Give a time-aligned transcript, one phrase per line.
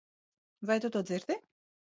[0.69, 1.39] Vai tu to dzirdi?